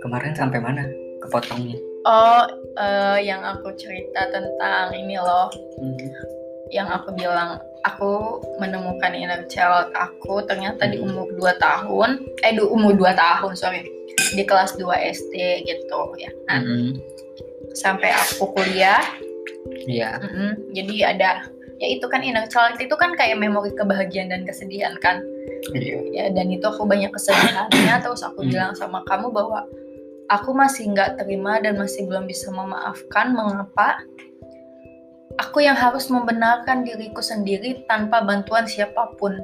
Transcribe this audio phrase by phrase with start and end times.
[0.00, 0.84] kemarin sampai mana
[1.24, 2.44] kepotongnya Oh,
[2.80, 5.96] eh, yang aku cerita tentang ini loh, Hmm.
[6.72, 12.64] yang aku bilang aku menemukan inner child aku ternyata di umur 2 tahun, eh di
[12.64, 13.84] umur 2 tahun, sorry.
[14.32, 16.32] Di kelas 2 SD gitu ya.
[16.48, 16.96] Nah, Mm-mm.
[17.76, 19.04] sampai aku kuliah,
[19.84, 20.24] Iya.
[20.24, 24.94] mm-mm, jadi ada ya itu kan inner child itu kan kayak memori kebahagiaan dan kesedihan
[25.00, 25.24] kan.
[25.76, 25.96] Iya.
[26.08, 28.48] ya dan itu aku banyak kesedihannya terus aku Hmm.
[28.48, 29.68] bilang sama kamu bahwa
[30.28, 34.00] aku masih nggak terima dan masih belum bisa memaafkan mengapa
[35.36, 39.36] aku yang harus membenarkan diriku sendiri tanpa bantuan siapa pun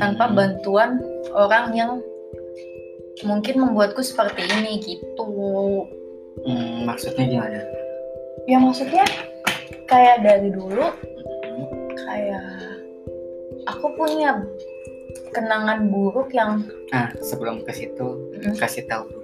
[0.00, 0.36] tanpa Hmm.
[0.36, 0.90] bantuan
[1.36, 1.90] orang yang
[3.22, 5.28] mungkin membuatku seperti ini gitu
[6.40, 7.60] Hmm, maksudnya gimana?
[8.44, 9.04] ya maksudnya
[9.86, 10.88] kayak dari dulu.
[12.04, 12.44] Kayak
[13.66, 14.40] aku punya
[15.30, 18.54] kenangan buruk yang Nah, sebelum ke situ Mm.
[18.54, 19.22] kasih tahu dulu.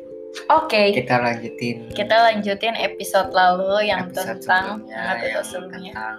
[0.48, 6.14] oke Kita lanjutin kita lanjutin episode lalu yang episode tentang sebelumnya, episode tentang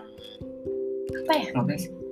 [1.11, 1.51] apa ya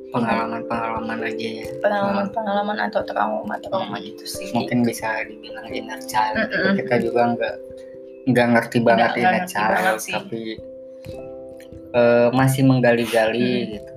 [0.10, 1.66] pengalaman-pengalaman aja ya.
[1.80, 4.04] pengalaman-pengalaman atau trauma trauma Hmm.
[4.04, 6.36] gitu sih Mungkin bisa dibilang inner child.
[6.42, 6.56] gitu.
[6.58, 6.76] Mm-mm.
[6.80, 7.56] Kita juga nggak
[8.28, 10.14] nggak ngerti banget Nggak- inner ngerti child, banget sih.
[10.14, 10.42] tapi
[11.92, 13.70] eh, masih menggali-gali Hmm.
[13.76, 13.92] gitu.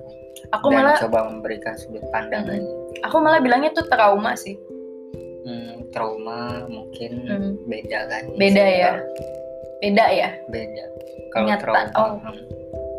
[0.53, 2.61] Aku Dan malah coba memberikan sudut pandang aja.
[3.03, 4.55] aku malah bilangnya tuh trauma sih
[5.43, 7.51] Hmm, trauma mungkin Hmm.
[7.67, 8.23] beda kan?
[8.37, 8.93] Beda ya?
[9.83, 10.85] beda ya Beda.
[11.35, 12.15] Kalau Nyata, trauma, oh.
[12.23, 12.37] hmm.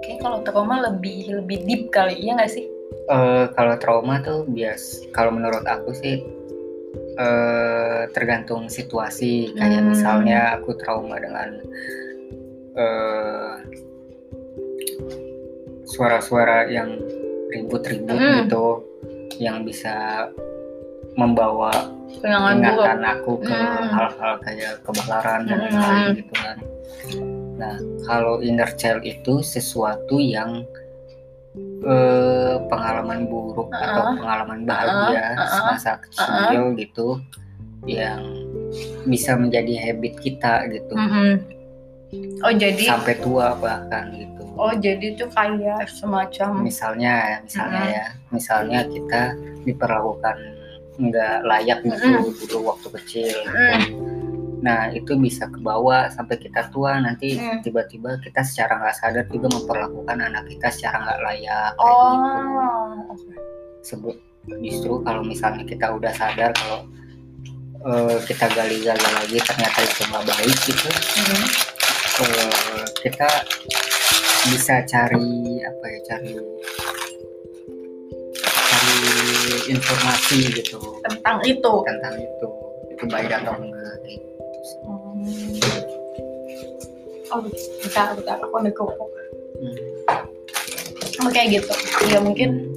[0.05, 2.67] kayak kalau trauma lebih lebih deep kali iya nggak sih
[3.05, 6.21] Eh, kalau trauma tuh bias kalau menurut aku sih
[7.15, 9.91] eh tergantung situasi kayak Hmm.
[9.93, 11.49] misalnya aku trauma dengan
[12.75, 13.55] eh
[15.87, 16.99] suara-suara yang
[17.55, 18.35] ribut-ribut Hmm.
[18.45, 18.67] gitu
[19.39, 20.27] yang bisa
[21.15, 21.71] membawa
[22.21, 23.91] buruk ingatan aku ke Hmm.
[23.95, 25.67] hal-hal kayak kebakaran dan Hmm.
[25.71, 26.57] lain-lain gitu kan.
[27.55, 30.67] Nah, kalau inner child itu sesuatu yang
[31.85, 34.17] eh, pengalaman buruk atau Uh-uh.
[34.19, 35.47] pengalaman bahagia Uh-uh.
[35.47, 37.20] semasa kecil gitu
[37.85, 38.25] yang
[39.05, 41.31] bisa menjadi habit kita gitu Mm-mm.
[42.41, 44.44] oh jadi sampai tua bahkan gitu.
[44.55, 47.97] Oh jadi tuh kayak semacam Misalnya, misalnya Mm-mm.
[47.98, 49.23] ya, misalnya kita
[49.63, 50.37] diperlakukan
[50.95, 52.35] nggak layak gitu Mm-mm.
[52.47, 53.35] dulu waktu kecil.
[53.35, 53.51] gitu.
[53.51, 53.83] Mm.
[54.64, 57.61] Nah itu bisa ke bawah sampai kita tua nanti Hmm.
[57.61, 62.39] tiba-tiba kita secara nggak sadar juga memperlakukan anak kita secara nggak layak kayak gitu.
[62.41, 63.33] oh oke.
[63.85, 64.17] Sebut
[64.64, 66.81] justru kalau misalnya kita udah sadar kalau
[67.85, 71.45] eh, kita gali-gali lagi ternyata itu nggak baik gitu, Mm.
[72.25, 73.29] eh, kita
[74.45, 75.27] bisa cari
[75.65, 76.31] apa ya cari
[78.69, 78.95] cari
[79.69, 82.49] informasi gitu tentang itu tentang itu
[82.93, 84.79] itu baik atau enggak kayak gitu sih.
[84.85, 85.57] Hmm.
[87.35, 89.11] Oh, bentar, bentar, aku ambil kerupuk.
[89.59, 91.33] Hmm.
[91.35, 91.73] Kayak gitu.
[92.07, 92.71] Ya mungkin, Hmm.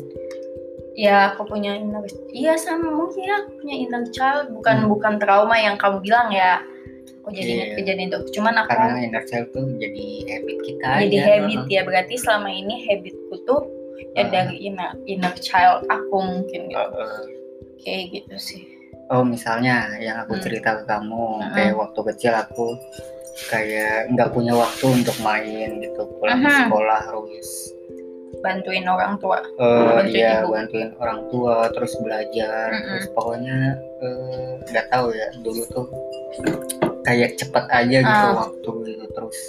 [0.97, 2.01] ya aku punya inner,
[2.33, 4.89] iya sama mungkin ya punya inner child, bukan Hmm.
[4.89, 6.57] bukan trauma yang kamu bilang ya.
[7.27, 8.19] Aku jadi ingat kejadian itu.
[8.31, 11.27] Cuman aku karena inner child tuh jadi habit kita jadi aja.
[11.27, 11.81] habit ya.
[11.83, 13.61] Berarti selama ini habitku tuh
[14.13, 14.31] ya Ah.
[14.31, 16.79] dari inner, inner child aku mungkin gitu.
[16.79, 17.21] Heeh.
[17.77, 18.61] Kayak gitu sih.
[19.07, 20.43] oh misalnya yang aku Hmm.
[20.43, 21.51] cerita ke kamu Hmm.
[21.53, 22.75] kayak waktu kecil aku
[23.47, 26.67] kayak nggak punya waktu untuk main gitu pulang Mhm.
[26.67, 27.71] sekolah harus
[28.37, 29.39] Bantuin orang tua.
[29.39, 30.51] eh Bantuin iya ibu.
[30.51, 32.83] bantuin orang tua terus belajar Mhm.
[32.83, 33.57] terus pokoknya
[33.97, 35.87] eh, nggak tahu ya dulu tuh
[37.07, 38.35] kayak cepet aja gitu Ah.
[38.37, 39.39] waktu gitu terus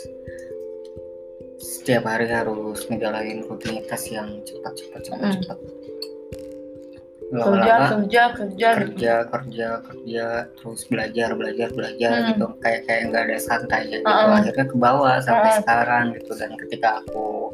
[1.58, 5.34] setiap hari harus ngejalanin rutinitas yang cepat cepat cepat Mhm.
[5.36, 5.58] cepat
[7.28, 8.68] Kerja, lama-lama kerja, kerja.
[8.72, 8.80] gitu.
[8.80, 12.28] kerja kerja kerja terus belajar belajar belajar Hmm.
[12.32, 14.38] gitu kayak kayak nggak ada santai gitu Uh-uh.
[14.38, 15.60] akhirnya ke bawah sampai Uh-uh.
[15.60, 17.52] sekarang gitu dan ketika aku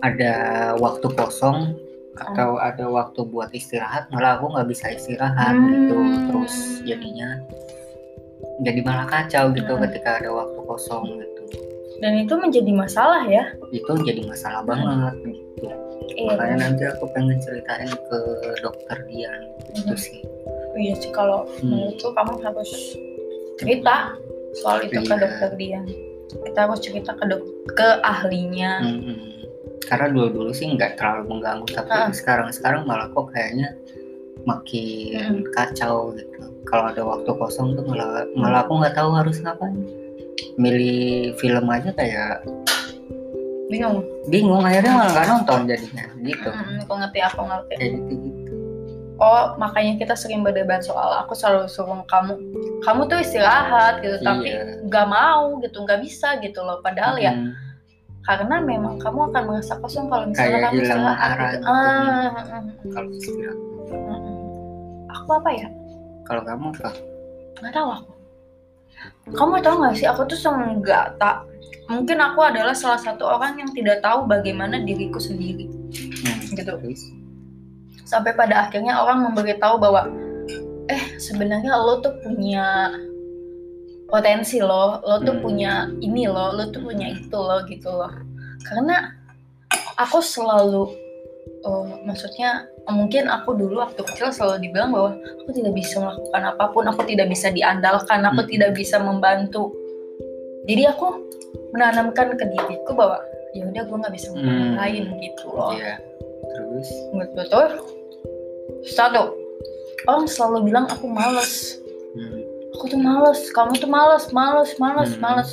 [0.00, 0.34] ada
[0.76, 1.76] waktu kosong
[2.14, 6.24] atau ada waktu buat istirahat malah aku nggak bisa istirahat gitu Hmm.
[6.30, 7.36] terus jadinya
[8.62, 9.82] jadi malah kacau gitu Hmm.
[9.84, 11.42] ketika ada waktu kosong gitu
[12.02, 13.54] Dan itu menjadi masalah ya.
[13.70, 15.70] itu jadi masalah banget gitu
[16.12, 16.34] Iya.
[16.34, 18.18] makanya nanti aku pengen ceritain ke
[18.58, 19.98] dokter Dian gitu Mhm.
[19.98, 20.18] sih
[20.72, 21.68] Iya sih kalau Hmm.
[21.68, 22.70] menurutku kamu harus
[23.54, 24.16] cerita
[24.54, 25.20] soal itu ke Iya.
[25.20, 25.84] dokter Dian.
[26.32, 28.80] Kita harus cerita ke dok ke ahlinya.
[28.80, 29.44] Mm-mm.
[29.84, 32.08] Karena dulu-dulu sih nggak terlalu mengganggu, tapi Ah.
[32.08, 33.76] sekarang-sekarang malah kok kayaknya
[34.42, 35.52] makin Mm.
[35.52, 36.40] kacau gitu.
[36.68, 39.74] Kalau ada waktu kosong tuh malah malah aku nggak tahu harus ngapain.
[40.56, 42.42] Milih film aja kayak
[43.68, 44.04] bingung.
[44.28, 46.48] Bingung akhirnya malah nggak nonton jadinya gitu.
[46.50, 47.74] Hmm, aku ngerti aku ngerti.
[47.78, 48.42] Gitu gitu
[49.22, 52.34] oh makanya kita sering berdebat soal aku selalu suruh kamu
[52.82, 54.82] kamu tuh istirahat gitu tapi Iya.
[54.90, 56.82] nggak mau gitu nggak bisa gitu loh.
[56.82, 57.54] Padahal ya Hmm,
[58.26, 61.54] karena memang kamu akan merasa kosong kalau misalnya kamu istirahat gitu.
[61.54, 61.66] gitu.
[61.70, 62.30] Ah,
[62.90, 63.58] kalau istirahat.
[65.22, 65.68] Aku apa ya
[66.32, 66.90] kalau kamu apa
[67.60, 68.12] nggak tahu aku
[69.36, 70.38] kamu tahu nggak sih aku tuh
[70.80, 71.44] nggak tak
[71.92, 76.56] mungkin aku adalah salah satu orang yang tidak tahu bagaimana diriku sendiri hmm.
[76.56, 76.72] Gitu.
[78.08, 80.08] sampai pada akhirnya orang memberitahu bahwa
[80.88, 82.96] eh sebenarnya lo tuh punya
[84.08, 85.44] potensi lo lo tuh Hmm.
[85.44, 88.12] punya ini lo lo tuh punya itu lo gitu loh
[88.64, 89.12] karena
[90.00, 90.92] aku selalu
[91.64, 96.64] oh, maksudnya mungkin aku dulu waktu kecil selalu dibilang bahwa aku tidak bisa melakukan apa
[96.74, 98.50] pun aku tidak bisa diandalkan aku Hmm.
[98.50, 99.70] tidak bisa membantu.
[100.66, 101.06] Jadi aku
[101.74, 103.22] menanamkan ke diriku bahwa
[103.54, 104.78] ya udah gue nggak bisa membantu Hmm.
[104.78, 105.70] lain gitu loh.
[105.74, 105.94] Iya.
[106.52, 106.88] Terus?
[107.14, 107.66] Betul
[108.82, 109.38] satu
[110.10, 111.78] orang selalu bilang aku males.
[112.18, 112.42] Hmm.
[112.72, 115.22] aku tuh males kamu tuh males males males Hmm.
[115.22, 115.50] males.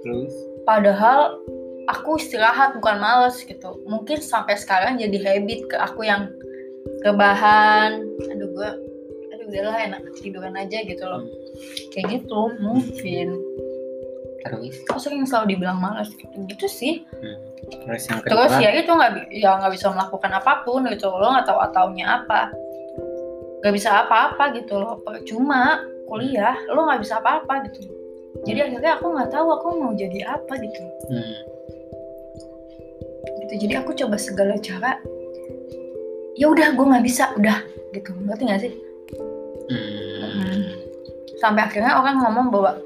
[0.00, 0.32] Terus?
[0.64, 1.36] Padahal
[1.92, 3.84] aku istirahat bukan males gitu.
[3.84, 6.32] Mungkin sampai sekarang jadi habit ke aku yang
[7.04, 8.00] rebahan
[8.32, 8.70] aduh gue
[9.30, 11.28] aduh udahlah enak tiduran aja gitu loh.
[11.92, 13.36] Kayak gitu mungkin.
[14.44, 14.76] Terus?
[14.92, 16.12] Aku sering selalu dibilang males?
[16.16, 16.94] Gitu gitu sih
[17.64, 18.44] terus yang kedua?
[18.44, 22.06] terus ya itu nggak ya nggak bisa melakukan apa pun gitu lo nggak tahu ataunya
[22.24, 22.52] apa.
[23.64, 25.00] Nggak bisa apa-apa gitu loh.
[25.00, 27.88] Percuma kuliah lo nggak bisa apa-apa gitu.
[28.44, 30.82] Jadi akhirnya aku nggak tahu aku mau jadi apa gitu.
[31.08, 31.36] Hmm.
[33.44, 34.96] gitu jadi aku coba segala cara
[36.34, 37.58] ya udah gue nggak bisa udah
[37.92, 38.74] gitu ngerti nggak sih
[39.64, 40.76] Hmm.
[41.40, 42.76] sampai akhirnya orang ngomong bahwa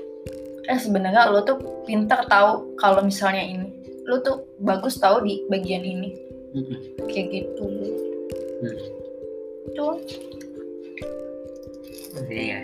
[0.64, 3.66] eh sebenarnya lo tuh pintar tahu kalau misalnya ini
[4.06, 6.14] lo tuh bagus tahu di bagian ini
[6.54, 6.78] Hmm.
[7.10, 7.64] kayak gitu
[8.62, 8.78] Hmm.
[9.74, 9.94] tuh
[12.28, 12.58] Iya.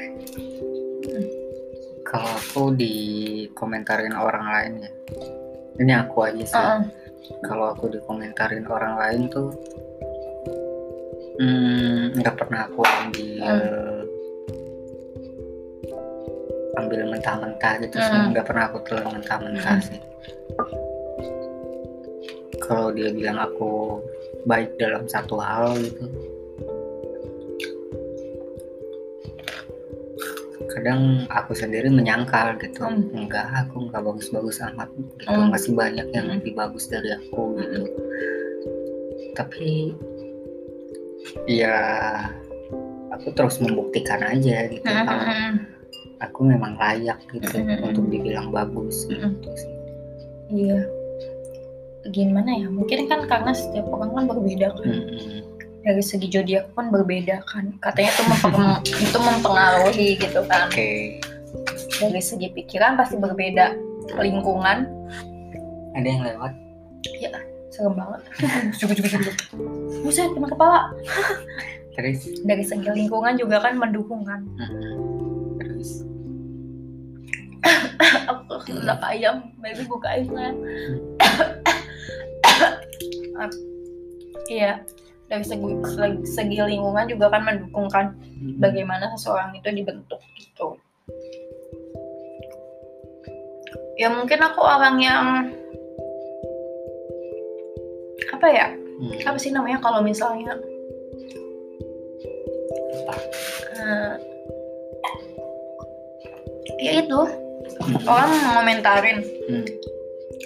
[2.02, 4.90] Kalau aku dikomentarin orang lain ya,
[5.78, 6.58] ini aku aja sih.
[6.58, 6.80] Heeh.
[7.46, 9.54] Kalau aku dikomentarin orang lain tuh,
[11.40, 13.30] hmm, nggak pernah aku ambil
[16.74, 18.34] ambil mentah-mentah gitu sih, Hmm.
[18.34, 19.86] nggak pernah aku telan mentah-mentah Hmm.
[19.86, 20.00] sih.
[22.58, 24.00] Kalau dia bilang aku
[24.48, 26.06] baik dalam satu hal gitu,
[30.74, 33.06] kadang aku sendiri menyangkal gitu Hmm.
[33.14, 35.54] enggak aku nggak bagus-bagus amat gitu Hmm.
[35.54, 36.34] masih banyak yang Hmm.
[36.42, 37.92] lebih bagus dari aku gitu Hmm.
[39.38, 39.94] tapi
[41.46, 41.76] ya
[43.10, 45.04] aku terus membuktikan aja gitu Hmm.
[45.04, 45.52] kalau Hmm.
[46.20, 47.84] aku memang layak gitu Hmm.
[47.84, 49.72] untuk dibilang bagus gitu sih
[50.46, 50.84] Iya.
[52.06, 52.68] Gimana ya?
[52.68, 54.86] Mungkin kan karena setiap orang kan berbeda kan.
[54.86, 55.40] Hmm.
[55.80, 57.72] Dari segi zodiak pun berbeda kan.
[57.80, 60.68] Katanya itu mempeng- itu mempengaruhi gitu kan.
[60.68, 60.90] oke
[61.96, 63.72] Dari segi pikiran pasti berbeda.
[64.14, 64.84] Lingkungan
[65.94, 66.52] ada yang lewat
[67.74, 68.22] serem banget.
[68.78, 69.34] Cukup cukup cukup.
[70.06, 70.80] Buset, kena kepala.
[71.98, 74.46] terus Dari segi lingkungan juga kan mendukung kan.
[74.46, 75.58] hmm.
[75.58, 76.06] terus
[78.30, 80.54] Aku udah ayam, baby buka airnya.
[84.44, 84.84] Iya,
[85.26, 85.72] dari segi,
[86.28, 88.60] segi lingkungan juga kan mendukung kan hmm.
[88.60, 90.78] bagaimana seseorang itu dibentuk gitu.
[93.96, 95.26] Ya mungkin aku orang yang
[98.30, 98.66] apa ya?
[98.70, 99.10] Hmm.
[99.26, 100.54] Apa sih namanya kalau misalnya
[102.94, 103.14] Apa?
[103.74, 104.12] eh,
[106.80, 107.20] ya itu
[108.06, 109.18] orang ngomentarin.
[109.50, 109.66] Hmm.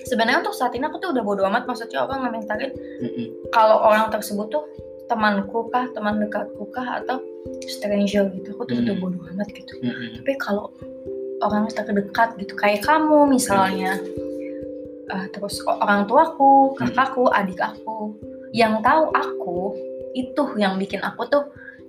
[0.08, 3.26] Sebenarnya untuk saat ini aku tuh udah bodo amat maksudnya orang ngomentarin Hmm.
[3.52, 4.64] kalau orang tersebut tuh
[5.08, 7.20] temanku kah, teman dekatku kah atau
[7.68, 8.52] stranger gitu.
[8.56, 8.84] Aku tuh Hmm.
[8.88, 9.72] udah bodo amat gitu.
[9.84, 10.20] Hmm.
[10.20, 10.72] tapi kalau
[11.38, 13.94] orang terdekat gitu kayak kamu misalnya
[15.08, 18.12] eh, terus orang tuaku kakakku adik aku
[18.52, 19.58] yang tahu aku
[20.12, 21.44] itu yang bikin aku tuh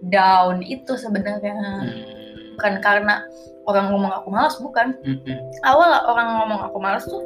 [0.06, 2.56] down itu sebenarnya Hmm.
[2.56, 3.24] bukan karena
[3.64, 5.40] orang ngomong aku malas bukan Hmm.
[5.64, 7.24] awal orang ngomong aku malas tuh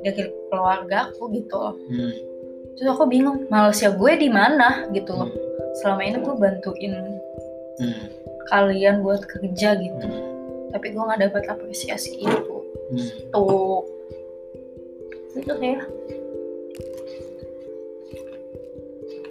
[0.00, 2.12] dari keluarga aku gitu loh Hmm.
[2.76, 5.30] terus aku bingung malesnya gue di mana gitu loh
[5.80, 6.94] selama ini gue bantuin
[7.80, 8.04] Hmm.
[8.46, 10.72] kalian buat kerja gitu Hmm.
[10.72, 12.56] tapi gue nggak dapat apresiasi itu
[12.92, 13.08] Hmm.
[13.32, 13.84] tuh
[15.34, 15.76] itu sih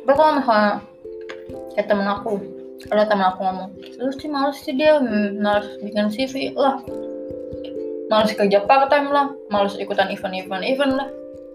[0.04, 0.72] tapi kalau misalnya
[1.74, 2.32] kayak temen aku
[2.92, 3.70] ada temen aku ngomong
[4.04, 5.00] lu sih males sih dia
[5.40, 6.84] males bikin CV lah
[8.12, 11.10] males kerja part time lah males ikutan event-event event lah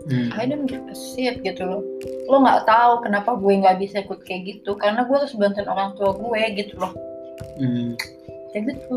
[0.08, 0.32] Hmm.
[0.32, 1.82] I don't give a shit gitu loh
[2.32, 5.92] lo nggak tahu kenapa gue nggak bisa ikut kayak gitu karena gue harus bantuin orang
[6.00, 6.92] tua gue gitu loh
[7.60, 7.92] Hmm.
[8.54, 8.94] kayak gitu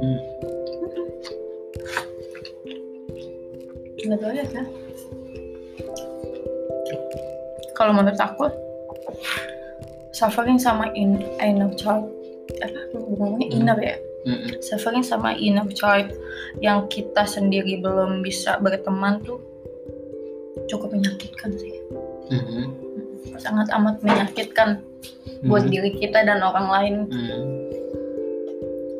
[0.00, 0.18] Hmm.
[4.06, 4.66] Nggak tahu ya kan
[7.76, 8.48] kalau menurut aku
[10.16, 12.08] suffering sama in inner child
[12.64, 13.56] apa ngomongnya Hmm.
[13.60, 13.96] inner ya
[14.26, 14.48] Hmm.
[14.58, 16.10] suffering sama inner child
[16.58, 19.38] yang kita sendiri belum bisa berteman tuh
[20.66, 21.74] cukup menyakitkan sih
[22.32, 22.72] Hmm.
[23.36, 24.80] sangat amat menyakitkan
[25.44, 25.72] buat Hmm.
[25.72, 27.44] diri kita dan orang lain Hmm.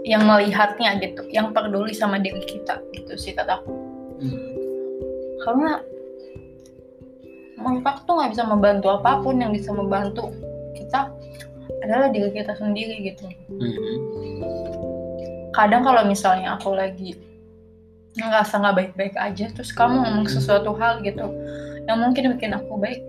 [0.07, 3.73] yang melihatnya gitu yang peduli sama diri kita gitu sih kataku
[4.21, 4.56] Hmm.
[5.47, 5.79] Karena
[7.87, 10.35] aku tuh nggak bisa membantu apa pun yang bisa membantu
[10.75, 11.07] kita
[11.87, 13.79] adalah diri kita sendiri gitu Hmm.
[15.55, 17.15] kadang kalau misalnya aku lagi
[18.17, 21.25] ngerasa nggak baik-baik aja terus kamu ngomong sesuatu hal gitu
[21.87, 23.01] yang mungkin bikin aku baik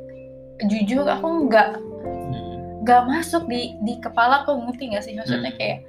[0.69, 2.85] jujur aku nggak Hmm.
[2.85, 5.83] nggak masuk di di kepala aku ngerti nggak sih maksudnya kayak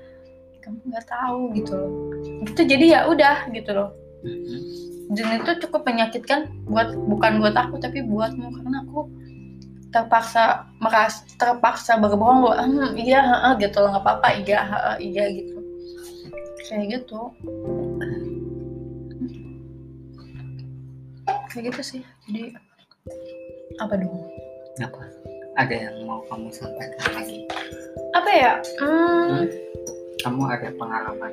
[0.64, 1.92] kamu nggak tahu gitu loh
[2.44, 3.90] itu jadi ya udah gitu loh.
[5.08, 8.52] Dan itu cukup menyakitkan buat bukan buat aku tapi buatmu.
[8.60, 9.08] Karena aku
[9.88, 13.96] terpaksa meras terpaksa berbohong bahwa "Hmm, iya heeh," gitu loh.
[13.96, 15.56] Nggak apa-apa iya heeh, iya gitu.
[16.68, 17.20] Kayak gitu.
[21.48, 22.02] Kayak gitu sih.
[22.28, 22.52] Jadi
[23.80, 24.12] apa dong?
[24.84, 25.02] Apa?
[25.58, 27.42] Ada yang mau kamu sampaikan lagi?
[28.14, 28.52] apa ya?
[28.78, 29.42] Hmm,
[30.22, 31.32] Kamu ada pengalaman?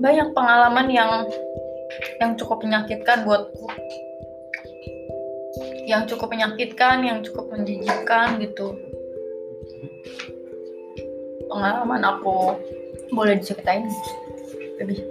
[0.00, 1.28] Banyak pengalaman yang
[2.18, 3.68] yang cukup menyakitkan buatku
[5.84, 8.78] yang cukup menyakitkan yang cukup menjijikkan gitu.
[11.50, 12.54] Pengalaman aku
[13.10, 13.90] boleh diceritain
[14.78, 15.02] lebih.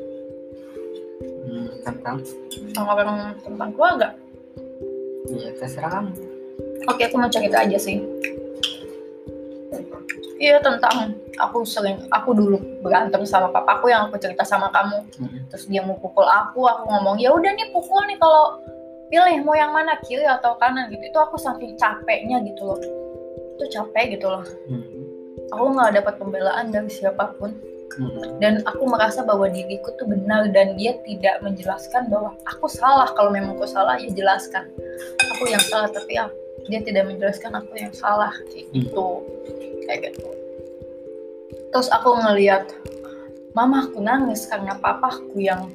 [1.20, 2.24] Hmm, tentang?
[2.48, 4.10] tentang orang tentang keluarga?
[5.28, 6.12] Iya, terserah kamu.
[6.88, 8.00] oke aku mau cerita aja sih.
[10.40, 15.00] Iya tentang aku sering aku dulu berantem sama papaku yang aku cerita sama kamu.
[15.18, 15.40] Hmm.
[15.50, 18.60] terus dia mau pukul aku aku ngomong ya udah nih pukul nih kalau
[19.10, 21.02] pilih mau yang mana kiri atau kanan gitu.
[21.10, 22.80] Itu aku saking capeknya gitu loh.
[23.58, 24.46] Itu capek gitu loh.
[24.70, 24.86] Hmm.
[25.50, 27.56] aku nggak dapat pembelaan dari siapa pun.
[27.90, 28.38] Hmm.
[28.38, 33.10] dan aku merasa bahwa diriku tuh benar dan dia tidak menjelaskan bahwa aku salah.
[33.18, 34.70] Kalau memang aku salah ya jelaskan.
[35.36, 36.30] Aku yang salah tapi ah,
[36.70, 39.26] dia tidak menjelaskan aku yang salah kayak gitu.
[39.90, 40.49] Kayak gitu
[41.70, 42.70] terus aku ngeliat
[43.52, 45.70] mama aku nangis karena papaku yang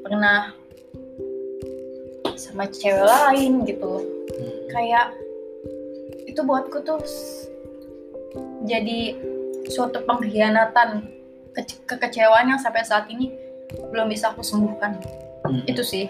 [0.00, 0.52] pernah
[2.34, 4.60] sama cewek lain gitu Hmm.
[4.68, 5.08] kayak
[6.24, 7.00] itu buatku tuh
[8.62, 9.16] jadi
[9.66, 11.08] suatu pengkhianatan
[11.50, 13.32] ke- kekecewaan yang sampai saat ini
[13.88, 15.00] belum bisa aku sembuhkan
[15.42, 15.64] Hmm.
[15.64, 16.06] itu sih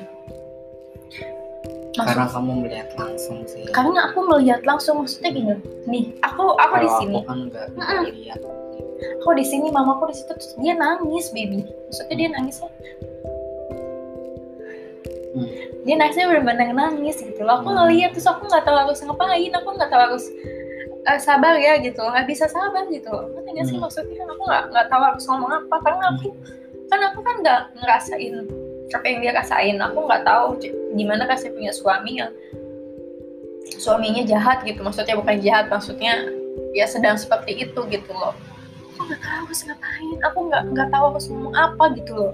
[1.95, 3.65] Karena Maksud, kamu melihat langsung sih.
[3.71, 7.89] karena aku melihat langsung maksudnya gini nih aku aku di sini Aku kan nggak nggak
[7.91, 8.15] Mm-mm.
[8.15, 8.41] lihat.
[9.23, 10.33] Aku di sini mamaku di situ?
[10.35, 11.63] Terus dia nangis baby.
[11.89, 12.71] Maksudnya dia nangisnya
[15.29, 15.45] Hmm.
[15.85, 17.61] dia nangisnya benar-benar nangis gitu loh.
[17.61, 17.85] Aku Hmm.
[17.85, 19.53] ngeliat terus aku nggak tahu harus ngapain.
[19.61, 20.25] Aku nggak tahu harus
[21.09, 23.29] eh, sabar ya gitu nggak bisa sabar gitu loh.
[23.37, 23.85] Ngerti sih Hmm.
[23.87, 24.25] maksudnya?
[24.25, 25.77] Aku nggak nggak tahu harus ngomong apa.
[25.85, 26.29] Karena aku
[26.89, 28.35] kan aku kan nggak ngerasain
[28.89, 29.77] apa yang dia rasain.
[29.79, 30.47] Aku nggak tahu
[30.97, 32.33] gimana kasih punya suami yang
[33.79, 34.81] suaminya jahat gitu.
[34.81, 36.25] Maksudnya bukan jahat maksudnya
[36.73, 38.35] ya sedang seperti itu gitu loh
[39.09, 40.19] nggak tahu harus ngapain.
[40.29, 42.33] Aku nggak nggak tahu harus ngomong apa gitu loh.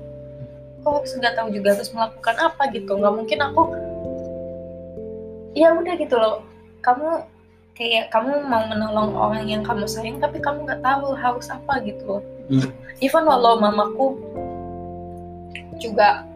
[0.82, 2.90] Aku harus nggak tahu juga harus melakukan apa gitu.
[2.98, 3.62] Nggak mungkin aku
[5.54, 6.42] ya udah gitu loh.
[6.82, 7.08] Kamu
[7.74, 12.18] kayak kamu mau menolong orang yang kamu sayang tapi kamu nggak tahu harus apa gitu
[12.18, 12.22] loh.
[12.44, 12.68] Hmm.
[13.00, 14.20] even walau mamaku
[15.80, 16.28] juga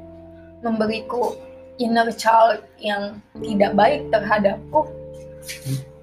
[0.64, 1.37] memberiku
[1.76, 4.88] inner child yang tidak baik terhadapku.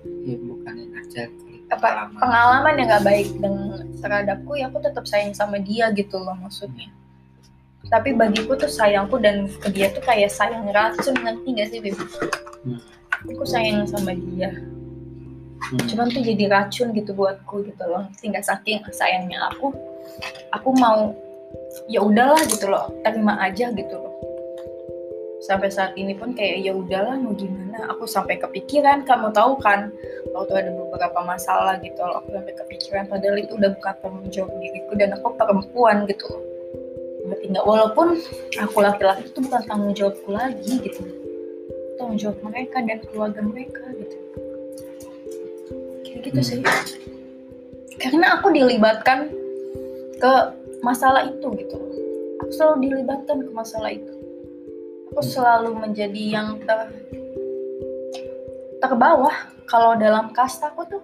[0.06, 1.26] Ya, bukan aja
[1.76, 6.36] apa pengalaman yang nggak baik dengan terhadapku ya aku tetap sayang sama dia gitu loh
[6.38, 6.92] maksudnya.
[7.86, 12.06] Tapi bagiku tuh sayangku dan ke dia tuh kayak sayang racun ngerti gak sih baby
[12.66, 12.82] Hmm.
[13.30, 14.50] aku sayang sama dia.
[15.66, 15.82] Hmm.
[15.90, 18.06] cuman tuh jadi racun gitu buatku gitu loh.
[18.18, 19.74] Tinggal saking sayangnya aku
[20.54, 21.14] aku mau
[21.90, 22.90] ya udahlah gitu loh.
[23.02, 24.14] Terima aja gitu loh.
[25.46, 29.92] Sampai saat ini pun kayak ya udahlah mau gimana aku sampai kepikiran kamu tahu kan?
[30.32, 34.52] Waktu ada beberapa masalah gitu loh aku sampai kepikiran padahal itu udah bukan tanggung jawab
[34.60, 36.28] diriku dan aku perempuan gitu.
[37.26, 38.08] Ngerti nggak walaupun
[38.60, 41.02] aku laki-laki itu bukan tanggung jawabku lagi gitu.
[42.00, 44.18] Tanggung jawab mereka dan keluarga mereka gitu.
[46.04, 46.48] Kayak gitu Hmm.
[46.48, 46.60] sih.
[47.96, 49.32] Karena aku dilibatkan
[50.20, 50.34] ke
[50.84, 51.78] masalah itu gitu.
[52.44, 54.14] Aku selalu dilibatkan ke masalah itu.
[55.16, 56.92] Aku selalu menjadi yang ter
[58.80, 61.04] terbawah kalau dalam kasta aku tuh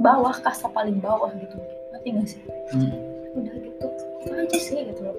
[0.00, 1.56] bawah kasta paling bawah gitu.
[1.92, 2.42] Ngerti gak sih?
[2.72, 2.92] Hmm.
[3.30, 3.86] udah gitu.
[4.26, 5.16] Itu aja sih gitu loh.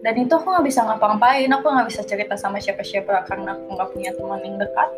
[0.00, 1.50] Dan itu aku nggak bisa ngapa-ngapain.
[1.50, 4.90] Aku nggak bisa cerita sama siapa-siapa karena aku nggak punya teman yang dekat.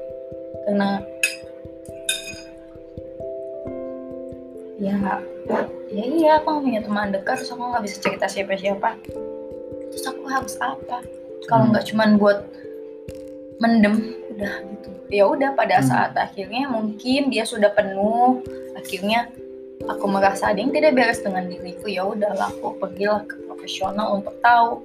[0.68, 0.88] Karena
[4.78, 4.94] ya
[5.90, 7.34] ya iya aku nggak punya teman dekat.
[7.40, 8.90] Terus aku nggak bisa cerita siapa-siapa.
[9.90, 10.98] Terus aku harus apa?
[11.48, 11.70] Kalau Hmm.
[11.72, 12.38] nggak cuman buat
[13.58, 14.88] mendem udah gitu.
[15.10, 15.88] Ya udah pada Hmm.
[15.90, 18.38] saat akhirnya mungkin dia sudah penuh
[18.78, 19.26] akhirnya
[19.90, 24.38] aku merasa ada yang tidak beres dengan diriku ya udahlah aku pergilah ke profesional untuk
[24.38, 24.78] tahu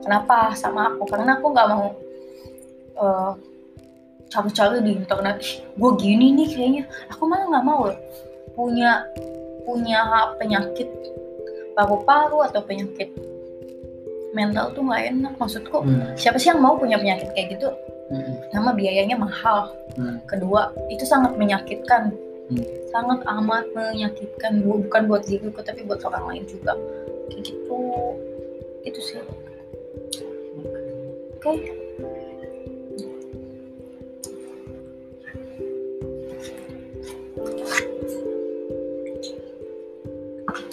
[0.00, 1.04] kenapa sama aku.
[1.04, 1.86] Karena aku nggak mau
[2.96, 3.32] eh,
[4.32, 5.44] cari-cari di internet
[5.76, 6.84] gue gini nih kayaknya.
[7.12, 7.98] Aku malah nggak mau loh
[8.56, 9.04] punya
[9.68, 10.00] punya
[10.40, 10.88] penyakit
[11.76, 13.12] paru-paru atau penyakit
[14.32, 15.32] mental tuh nggak enak.
[15.36, 16.16] Maksudku Hmm.
[16.16, 17.68] siapa sih yang mau punya penyakit kayak gitu
[18.06, 18.38] Hmm.
[18.54, 20.22] nama biayanya mahal Hmm.
[20.30, 22.14] kedua itu sangat menyakitkan
[22.46, 22.62] Hmm.
[22.94, 26.78] sangat amat menyakitkan Bu- bukan buat diriku tapi buat orang lain juga
[27.26, 27.82] kayak gitu
[28.86, 29.18] itu sih
[31.42, 31.50] oke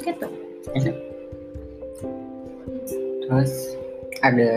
[0.04, 0.28] gitu
[0.74, 0.96] Enak.
[3.24, 3.54] Terus
[4.25, 4.54] ada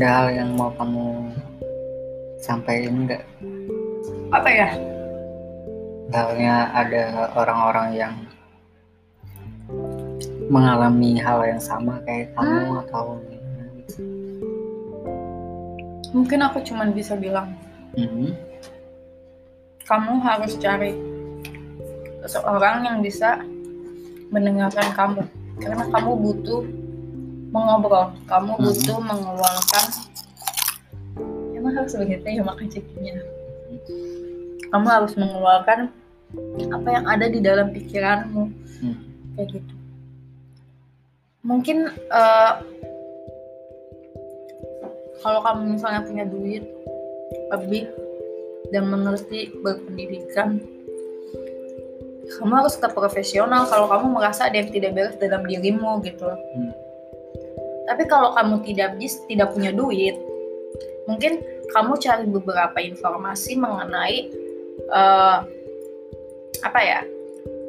[0.00, 1.28] ada hal yang mau kamu
[2.40, 3.20] sampaikan nggak?
[4.32, 4.68] apa ya
[6.08, 7.02] Misalnya ada
[7.36, 8.14] orang-orang yang
[10.48, 14.00] mengalami hal yang sama kayak kamu atau gimana gitu.
[16.16, 17.52] mungkin aku cuman bisa bilang
[17.92, 18.32] Hmm.
[19.84, 20.96] kamu harus cari
[22.24, 23.44] seseorang yang bisa
[24.32, 25.22] mendengarkan kamu
[25.60, 26.64] karena kamu butuh
[27.50, 28.62] mengobrol kamu Mhm.
[28.62, 29.84] butuh mengeluarkan
[31.54, 33.14] emang harus begitu ya makan cekinya
[34.70, 35.90] kamu harus mengeluarkan
[36.70, 38.42] apa yang ada di dalam pikiranmu
[38.80, 38.96] Hmm.
[39.34, 39.74] kayak gitu
[41.42, 42.52] mungkin eh,
[45.20, 46.64] kalau kamu misalnya punya duit
[47.52, 47.90] lebih
[48.70, 50.62] dan mengerti berpendidikan
[52.30, 56.72] kamu harus ke profesional kalau kamu merasa ada yang tidak beres dalam dirimu gitu Hmm.
[57.90, 60.14] Tapi kalau kamu tidak bis tidak punya duit
[61.04, 64.30] mungkin kamu cari beberapa informasi mengenai
[64.88, 65.38] eh,
[66.60, 67.02] apa ya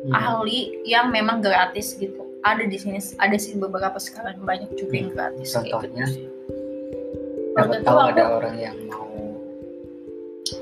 [0.01, 0.17] Hmm.
[0.17, 5.13] ahli yang memang gratis gitu ada di sini ada sih beberapa sekarang banyak juga yang
[5.13, 6.05] gratis kayak Contohnya?
[6.09, 6.25] gitu.
[7.53, 9.05] Dapat waktu itu tahu aku- ada orang yang mau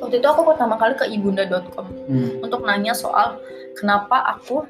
[0.04, 2.44] waktu itu aku pertama kali ke ibunda.com Hmm.
[2.44, 3.40] untuk nanya soal
[3.80, 4.68] kenapa aku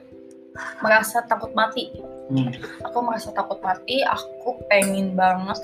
[0.80, 1.90] merasa takut mati
[2.30, 2.54] Hmm.
[2.86, 5.58] aku merasa takut mati aku pengen banget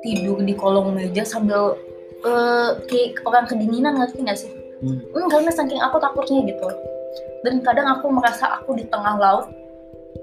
[0.00, 1.76] tidur di kolong meja sambil
[2.22, 4.98] eh, kayak orang kedinginan ngerti nggak sih Hmm.
[4.98, 6.66] hmm, karena saking aku takutnya gitu
[7.46, 9.46] dan kadang aku merasa aku di tengah laut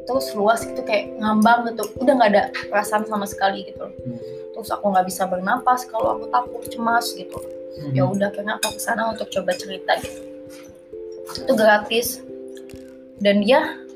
[0.04, 4.20] terus luas gitu kayak ngambang gitu udah nggak ada perasaan sama sekali gitu Hmm.
[4.52, 7.40] terus aku nggak bisa bernapas kalau aku takut cemas gitu
[7.80, 7.94] Hmm.
[7.96, 10.22] ya udah karena aku ke sana untuk coba cerita gitu
[11.40, 12.08] itu gratis
[13.24, 13.88] dan dia Hmm.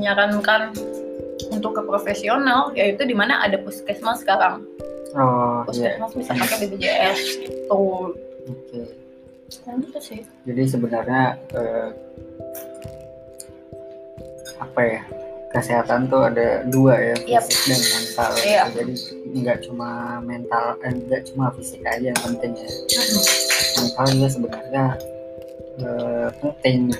[0.00, 0.72] Menyarankan
[1.50, 4.64] untuk ke profesional yaitu di mana ada puskesmas sekarang
[5.12, 6.00] Oh iya.
[6.00, 7.80] puskesmas bisa pakai BPJS gitu
[8.46, 8.80] Oke.
[9.62, 11.88] dan gitu sih Jadi sebenarnya eh,
[14.58, 15.02] apa ya?
[15.50, 17.42] Kesehatan tuh ada dua ya, Yap.
[17.42, 18.30] fisik dan mental.
[18.38, 18.62] Iya.
[18.70, 18.92] Jadi
[19.34, 19.90] nggak cuma
[20.22, 22.70] mental, eh, nggak cuma fisik aja yang penting ya.
[23.74, 24.84] Mental juga sebenarnya
[25.80, 26.94] eh, penting.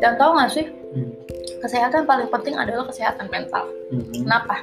[0.00, 1.10] dan tau gak sih Hmm.
[1.64, 3.64] Kesehatan paling penting adalah kesehatan mental.
[3.88, 4.04] Hmm.
[4.12, 4.60] kenapa?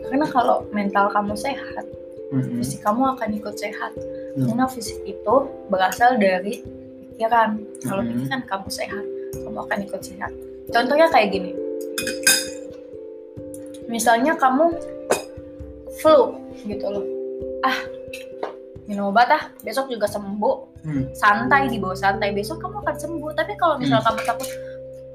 [0.00, 1.84] Karena kalau mental kamu sehat
[2.32, 2.58] Hmm.
[2.58, 3.92] fisik kamu akan ikut sehat.
[4.34, 4.50] Hmm.
[4.50, 5.34] karena fisik itu
[5.70, 6.64] berasal dari
[7.14, 7.62] pikiran.
[7.86, 8.10] Kalau Mhm.
[8.10, 9.04] pikiran kamu sehat
[9.36, 10.32] kamu akan ikut sehat.
[10.72, 11.52] Contohnya kayak gini.
[13.86, 14.74] Misalnya kamu
[16.00, 16.34] flu
[16.66, 17.04] gitu loh.
[17.62, 17.78] Ah
[18.84, 20.72] minum obat ah besok juga sembuh.
[20.84, 21.08] Hmm.
[21.16, 22.34] santai di bawah santai.
[22.34, 23.30] Besok kamu akan sembuh.
[23.32, 24.48] Tapi kalau misalnya kamu takut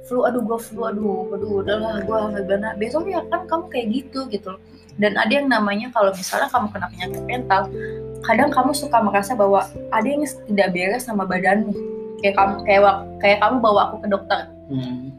[0.09, 4.25] flu aduh gua flu aduh aduh udahlah gua gimana besok ya kan kamu kayak gitu
[4.27, 4.61] gitu loh.
[4.97, 7.61] dan ada yang namanya kalau misalnya kamu kena penyakit mental
[8.25, 11.71] kadang kamu suka merasa bahwa ada yang tidak beres sama badanmu
[12.19, 12.83] kayak kamu kayak
[13.21, 15.09] kayak kamu bawa aku ke dokter Hmm.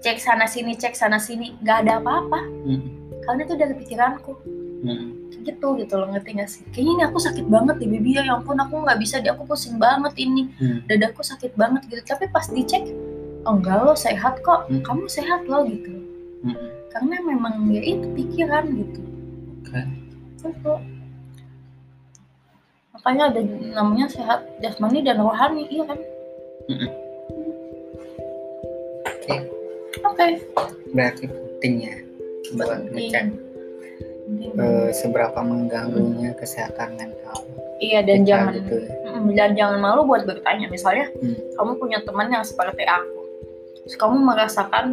[0.00, 2.84] cek sana sini cek sana sini nggak ada apa-apa Hmm.
[3.22, 4.32] karena itu dari pikiranku
[4.84, 5.14] Hmm.
[5.42, 8.54] gitu gitu loh ngerti gak sih kayaknya ini aku sakit banget di baby ya ampun
[8.54, 10.84] aku nggak bisa di aku pusing banget ini Hmm.
[10.84, 12.84] dadaku sakit banget gitu tapi pas dicek
[13.50, 14.82] enggak lo sehat kok Hmm.
[14.82, 15.90] kamu sehat lo gitu
[16.40, 16.68] Mm-mm.
[16.88, 19.00] karena memang ya itu pikiran gitu
[19.60, 19.80] Oke.
[20.38, 20.72] Gitu.
[22.90, 23.40] makanya ada
[23.72, 25.98] namanya sehat jasmani dan rohani iya kan
[29.04, 29.34] Oke.
[30.00, 30.26] oke
[30.88, 31.94] Berarti penting ya
[32.50, 33.24] buat ngecek
[34.54, 37.36] eh, seberapa mengganggunya kesehatan mental.
[37.78, 38.92] iya dan kita jangan gitu ya.
[39.28, 41.34] Dan jangan malu buat bertanya misalnya Hmm.
[41.54, 43.17] kamu punya teman yang seperti aku
[43.88, 44.92] terus kamu merasakan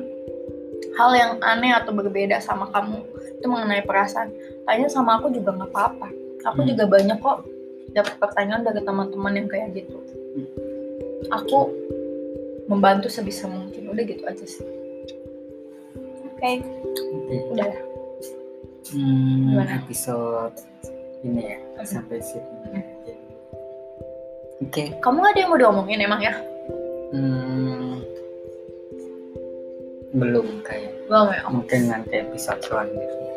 [0.95, 3.03] hal yang aneh atau berbeda sama kamu
[3.35, 4.31] itu mengenai perasaan
[4.63, 6.07] tanya sama aku juga nggak apa-apa
[6.47, 6.69] aku Hmm.
[6.71, 7.43] juga banyak kok
[7.91, 10.47] dapat pertanyaan dari teman-teman yang kayak gitu Hmm.
[11.29, 11.59] aku
[12.65, 14.63] membantu sebisa mungkin udah gitu aja sih
[16.25, 16.51] oke
[17.13, 17.35] Oke.
[17.51, 17.81] udah ya
[18.85, 19.81] Hmm, Gimana?
[19.81, 20.55] episode
[21.19, 21.83] ini ya Hmm.
[21.83, 22.79] sampai sini.
[24.61, 24.93] Oke.
[25.01, 26.33] kamu ada yang mau diomongin emang ya
[27.09, 27.94] Hmm,
[30.15, 33.33] belum kayak belum ya mungkin nanti episode selanjutnya.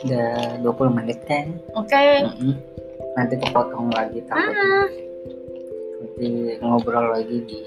[0.00, 1.56] Udah 20 menit kan?
[1.74, 2.54] oke Mm-mm.
[3.18, 4.54] Nanti kepotong lagi takutnya.
[4.54, 4.88] Hmm.
[6.00, 6.26] Nanti
[6.62, 7.60] ngobrol lagi di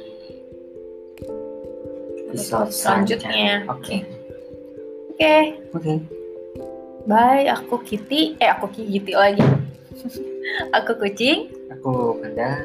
[2.34, 3.62] Episode selanjutnya.
[3.70, 4.02] Oke.
[5.14, 5.36] oke
[5.78, 5.94] Oke.
[7.06, 9.46] bye aku Kitty eh aku Kitty lagi
[10.78, 12.62] aku kucing Aku Benda.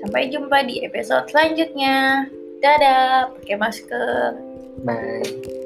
[0.00, 2.28] Sampai jumpa di episode selanjutnya.
[2.62, 4.43] Dadah, pakai masker.
[4.82, 5.63] Bye.